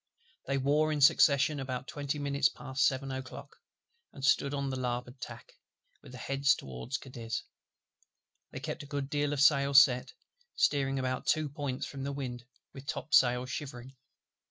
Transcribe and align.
They 0.47 0.57
wore 0.57 0.91
in 0.91 0.99
succession 0.99 1.59
about 1.59 1.87
twenty 1.87 2.17
minutes 2.17 2.49
past 2.49 2.87
seven 2.87 3.11
o'clock; 3.11 3.57
and 4.11 4.25
stood 4.25 4.51
on 4.51 4.71
the 4.71 4.75
larboard 4.75 5.21
tack, 5.21 5.51
with 6.01 6.13
their 6.13 6.21
heads 6.21 6.55
toward 6.55 6.99
Cadiz. 6.99 7.43
They 8.49 8.61
kept 8.61 8.81
a 8.81 8.87
good 8.87 9.11
deal 9.11 9.31
of 9.31 9.39
sail 9.41 9.75
set; 9.75 10.13
steering 10.55 10.97
about 10.97 11.27
two 11.27 11.47
points 11.49 11.85
from 11.85 12.01
the 12.03 12.11
wind, 12.13 12.45
with 12.73 12.87
topsails 12.87 13.51
shivering. 13.51 13.95